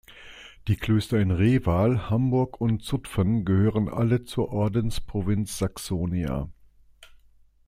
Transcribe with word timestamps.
Die 0.67 0.77
Klöster 0.77 1.19
in 1.19 1.29
Reval, 1.29 2.09
Hamburg 2.09 2.59
und 2.59 2.83
Zutphen 2.83 3.45
gehörten 3.45 3.87
alle 3.87 4.23
zur 4.23 4.51
Ordensprovinz 4.51 5.59
Saxonia. 5.59 6.49